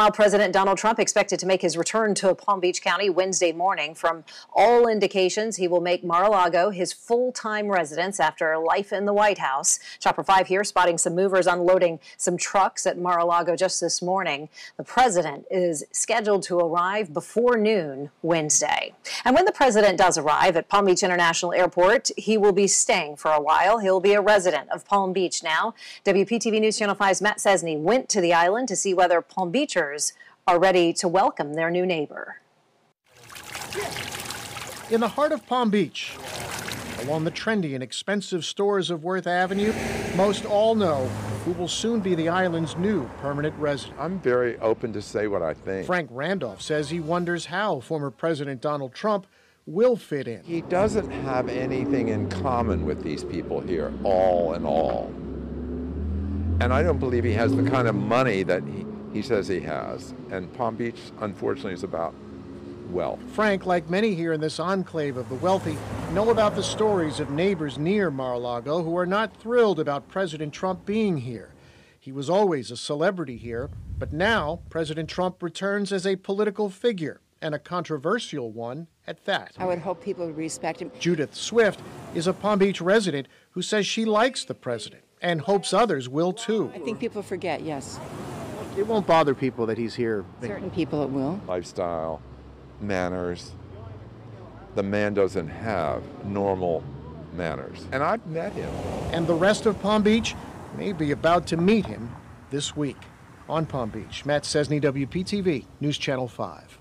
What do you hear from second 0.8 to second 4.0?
expected to make his return to Palm Beach County Wednesday morning,